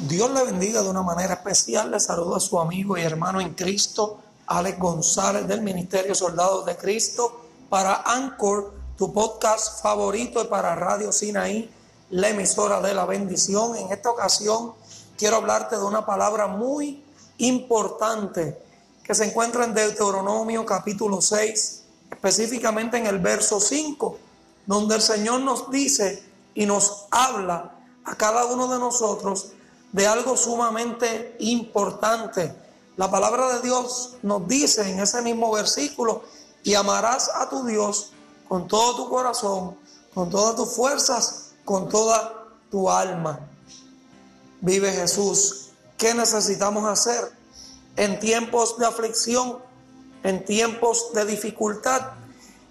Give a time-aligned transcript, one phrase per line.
[0.00, 1.92] Dios le bendiga de una manera especial.
[1.92, 6.76] Le saludo a su amigo y hermano en Cristo, Alex González del Ministerio Soldados de
[6.76, 11.70] Cristo, para Anchor, tu podcast favorito y para Radio Sinaí,
[12.10, 13.76] la emisora de la bendición.
[13.76, 14.72] En esta ocasión
[15.16, 17.02] quiero hablarte de una palabra muy
[17.38, 18.60] importante
[19.04, 24.18] que se encuentra en Deuteronomio capítulo 6, específicamente en el verso 5,
[24.66, 29.52] donde el Señor nos dice y nos habla a cada uno de nosotros
[29.94, 32.52] de algo sumamente importante.
[32.96, 36.24] La palabra de Dios nos dice en ese mismo versículo,
[36.64, 38.10] y amarás a tu Dios
[38.48, 39.76] con todo tu corazón,
[40.12, 43.38] con todas tus fuerzas, con toda tu alma.
[44.60, 45.68] Vive Jesús.
[45.96, 47.30] ¿Qué necesitamos hacer
[47.94, 49.58] en tiempos de aflicción,
[50.24, 52.14] en tiempos de dificultad,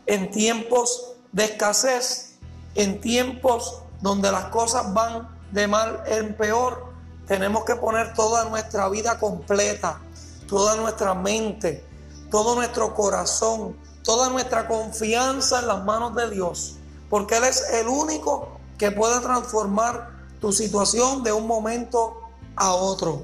[0.07, 2.33] en tiempos de escasez,
[2.75, 6.92] en tiempos donde las cosas van de mal en peor?
[7.27, 9.99] Tenemos que poner toda nuestra vida completa,
[10.47, 11.85] toda nuestra mente,
[12.29, 16.75] todo nuestro corazón, toda nuestra confianza en las manos de Dios,
[17.09, 20.09] porque Él es el único que puede transformar
[20.41, 22.19] tu situación de un momento
[22.55, 23.23] a otro.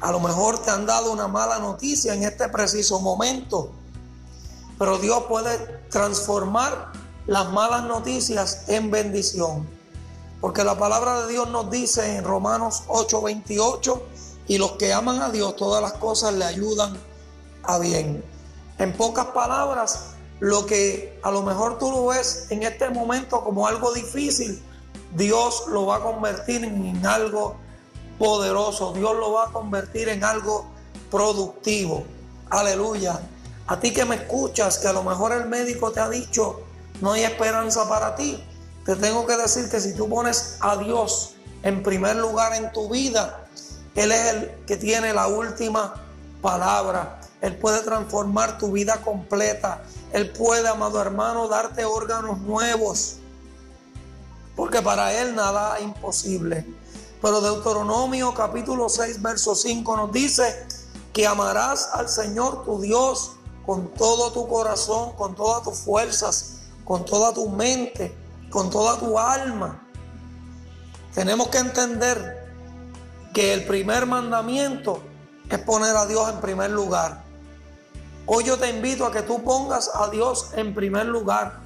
[0.00, 3.72] A lo mejor te han dado una mala noticia en este preciso momento,
[4.78, 5.56] pero Dios puede
[5.88, 6.92] transformar
[7.26, 9.75] las malas noticias en bendición.
[10.40, 14.02] Porque la palabra de Dios nos dice en Romanos 8:28,
[14.48, 16.96] y los que aman a Dios, todas las cosas le ayudan
[17.64, 18.24] a bien.
[18.78, 23.66] En pocas palabras, lo que a lo mejor tú lo ves en este momento como
[23.66, 24.62] algo difícil,
[25.14, 27.56] Dios lo va a convertir en algo
[28.18, 30.66] poderoso, Dios lo va a convertir en algo
[31.10, 32.04] productivo.
[32.50, 33.20] Aleluya.
[33.66, 36.60] A ti que me escuchas, que a lo mejor el médico te ha dicho,
[37.00, 38.44] no hay esperanza para ti
[38.86, 41.34] te tengo que decir que si tú pones a Dios
[41.64, 43.44] en primer lugar en tu vida,
[43.96, 46.04] Él es el que tiene la última
[46.40, 47.20] palabra.
[47.40, 49.82] Él puede transformar tu vida completa.
[50.12, 53.16] Él puede, amado hermano, darte órganos nuevos.
[54.54, 56.64] Porque para Él nada es imposible.
[57.20, 60.64] Pero Deuteronomio capítulo 6, verso 5 nos dice
[61.12, 63.32] que amarás al Señor tu Dios
[63.66, 68.25] con todo tu corazón, con todas tus fuerzas, con toda tu mente
[68.56, 69.86] con toda tu alma.
[71.14, 72.48] Tenemos que entender
[73.34, 75.02] que el primer mandamiento
[75.50, 77.22] es poner a Dios en primer lugar.
[78.24, 81.58] Hoy yo te invito a que tú pongas a Dios en primer lugar.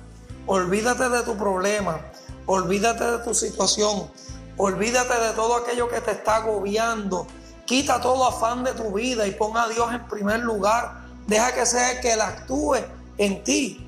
[0.49, 2.01] Olvídate de tu problema,
[2.47, 4.11] olvídate de tu situación,
[4.57, 7.25] olvídate de todo aquello que te está agobiando.
[7.67, 11.03] Quita todo afán de tu vida y pon a Dios en primer lugar.
[11.29, 12.79] Deja que sea el que Él actúe
[13.17, 13.87] en ti.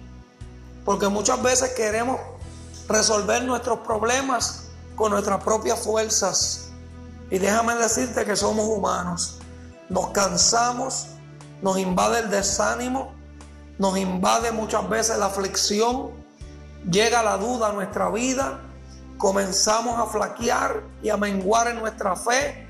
[0.85, 2.21] Porque muchas veces queremos
[2.89, 6.69] resolver nuestros problemas con nuestras propias fuerzas.
[7.31, 9.39] Y déjame decirte que somos humanos.
[9.89, 11.07] Nos cansamos,
[11.63, 13.13] nos invade el desánimo,
[13.79, 16.11] nos invade muchas veces la aflicción,
[16.91, 18.61] llega la duda a nuestra vida,
[19.19, 22.69] comenzamos a flaquear y a menguar en nuestra fe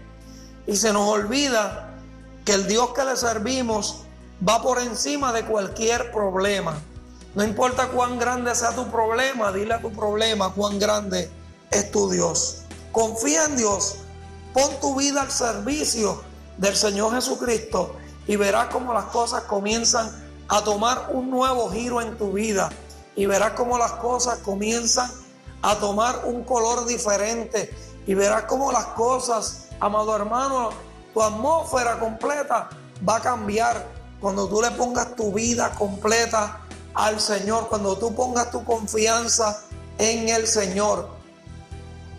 [0.66, 1.94] y se nos olvida
[2.44, 4.04] que el Dios que le servimos
[4.46, 6.74] va por encima de cualquier problema.
[7.34, 11.30] No importa cuán grande sea tu problema, dile a tu problema cuán grande
[11.70, 12.64] es tu Dios.
[12.92, 13.96] Confía en Dios,
[14.52, 16.22] pon tu vida al servicio
[16.58, 20.10] del Señor Jesucristo y verás cómo las cosas comienzan
[20.48, 22.68] a tomar un nuevo giro en tu vida.
[23.16, 25.10] Y verás cómo las cosas comienzan
[25.62, 27.74] a tomar un color diferente.
[28.06, 30.70] Y verás cómo las cosas, amado hermano,
[31.14, 32.68] tu atmósfera completa
[33.08, 33.86] va a cambiar.
[34.20, 36.60] Cuando tú le pongas tu vida completa
[36.94, 39.62] al Señor, cuando tú pongas tu confianza
[39.98, 41.08] en el Señor.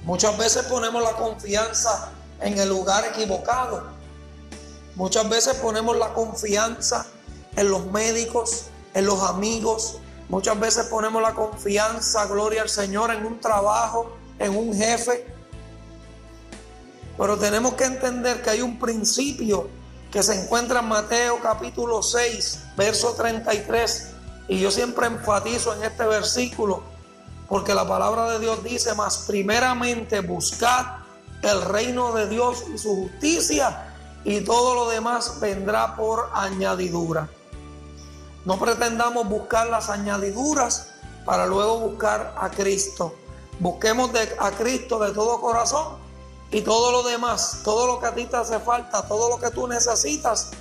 [0.03, 2.11] Muchas veces ponemos la confianza
[2.41, 3.83] en el lugar equivocado.
[4.95, 7.05] Muchas veces ponemos la confianza
[7.55, 9.97] en los médicos, en los amigos.
[10.29, 15.25] Muchas veces ponemos la confianza, gloria al Señor, en un trabajo, en un jefe.
[17.17, 19.69] Pero tenemos que entender que hay un principio
[20.11, 24.12] que se encuentra en Mateo capítulo 6, verso 33
[24.47, 26.83] y yo siempre enfatizo en este versículo
[27.47, 30.85] porque la palabra de Dios dice, más primeramente buscad
[31.41, 33.93] el reino de Dios y su justicia
[34.23, 37.29] y todo lo demás vendrá por añadidura.
[38.45, 40.87] No pretendamos buscar las añadiduras
[41.25, 43.13] para luego buscar a Cristo.
[43.59, 45.97] Busquemos a Cristo de todo corazón
[46.51, 49.51] y todo lo demás, todo lo que a ti te hace falta, todo lo que
[49.51, 50.51] tú necesitas,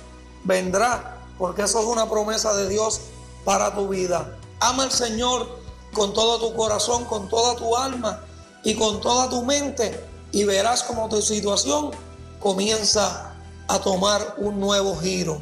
[0.43, 3.01] vendrá, porque eso es una promesa de Dios
[3.43, 4.37] para tu vida.
[4.59, 5.47] Ama al Señor
[5.93, 8.23] con todo tu corazón, con toda tu alma
[8.63, 11.91] y con toda tu mente y verás como tu situación
[12.39, 13.35] comienza
[13.67, 15.41] a tomar un nuevo giro.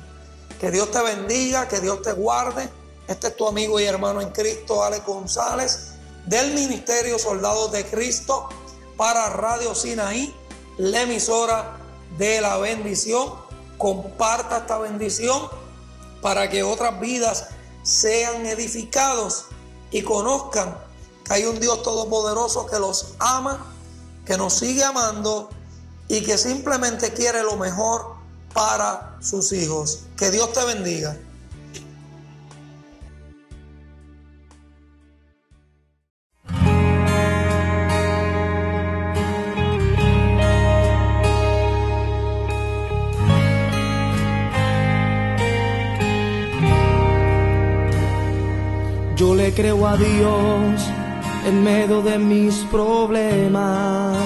[0.59, 2.69] Que Dios te bendiga, que Dios te guarde.
[3.07, 5.93] Este es tu amigo y hermano en Cristo, Alex González,
[6.25, 8.47] del Ministerio Soldados de Cristo
[8.97, 10.35] para Radio Sinaí,
[10.77, 11.77] la emisora
[12.17, 13.33] de la bendición.
[13.77, 15.49] Comparta esta bendición
[16.21, 17.47] para que otras vidas
[17.83, 19.45] sean edificados
[19.91, 20.77] y conozcan
[21.25, 23.65] que hay un Dios todopoderoso que los ama,
[24.25, 25.49] que nos sigue amando
[26.07, 28.15] y que simplemente quiere lo mejor
[28.53, 30.01] para sus hijos.
[30.17, 31.17] Que Dios te bendiga.
[49.53, 50.81] Creo a Dios
[51.45, 54.25] en medio de mis problemas.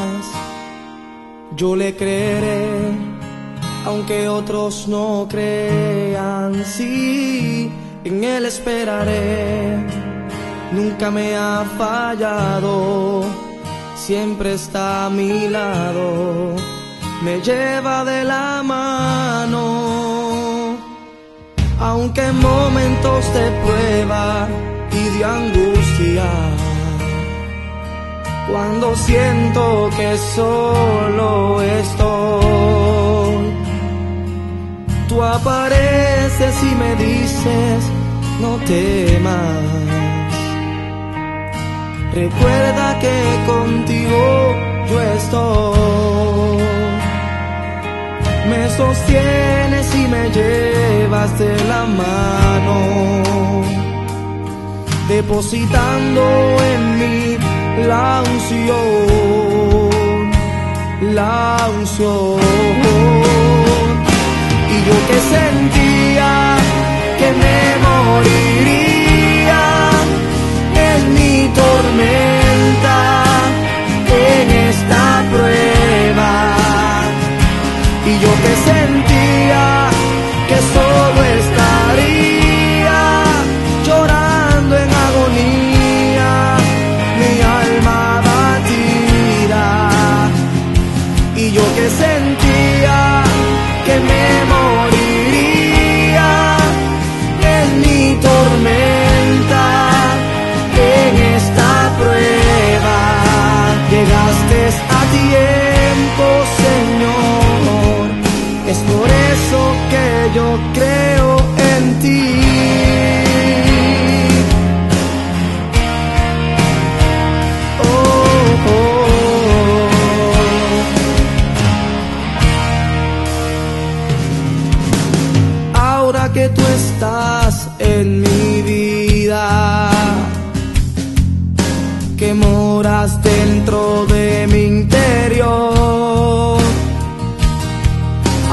[1.56, 2.92] Yo le creeré,
[3.86, 6.64] aunque otros no crean.
[6.66, 7.72] Sí,
[8.04, 9.78] en Él esperaré.
[10.72, 13.24] Nunca me ha fallado,
[13.96, 16.56] siempre está a mi lado.
[17.24, 19.64] Me lleva de la mano,
[21.80, 24.48] aunque en momentos de prueba
[25.18, 26.30] de angustia.
[28.50, 33.46] Cuando siento que solo estoy,
[35.08, 37.84] tú apareces y me dices,
[38.42, 39.64] no temas.
[42.14, 43.18] Recuerda que
[43.48, 44.56] contigo
[44.90, 46.66] yo estoy.
[48.50, 53.26] Me sostienes y me llevas de la mano
[55.08, 56.22] depositando
[56.74, 57.38] en mí
[57.88, 58.72] la unción,
[61.14, 62.40] la unción.
[64.74, 66.32] Y yo que sentía
[67.20, 69.64] que me moriría
[70.90, 73.00] en mi tormenta,
[74.32, 76.34] en esta prueba.
[78.06, 79.64] Y yo que sentía
[80.48, 81.25] que solo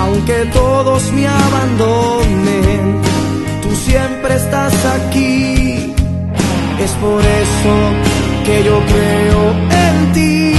[0.03, 2.83] aunque todos me abandonen,
[3.63, 5.95] tú siempre estás aquí.
[6.85, 7.75] Es por eso
[8.47, 9.41] que yo creo
[9.87, 10.55] en ti.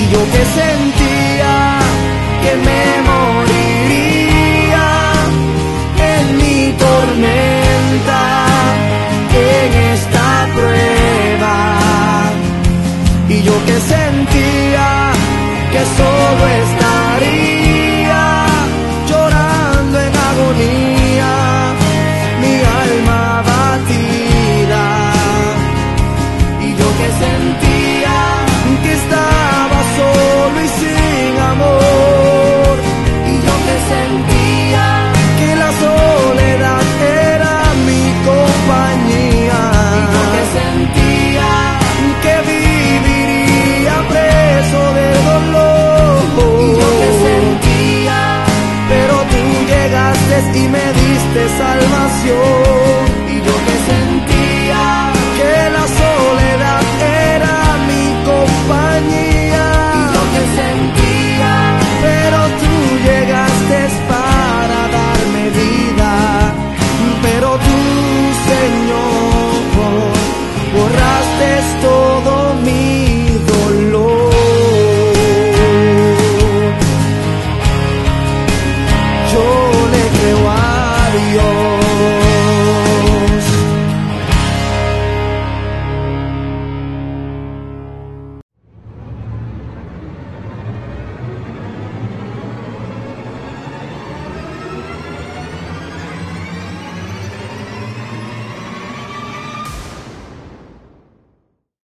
[0.00, 1.54] Y yo que sentía
[2.42, 3.09] que me